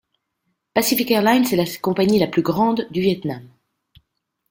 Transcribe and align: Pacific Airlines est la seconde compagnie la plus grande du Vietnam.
Pacific 0.73 1.11
Airlines 1.11 1.53
est 1.53 1.55
la 1.55 1.67
seconde 1.67 1.93
compagnie 1.97 2.17
la 2.17 2.25
plus 2.25 2.41
grande 2.41 2.87
du 2.89 3.01
Vietnam. 3.01 3.47